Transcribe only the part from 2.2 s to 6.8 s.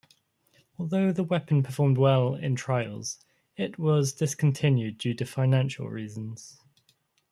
in trials, it was discontinued due to financial reasons.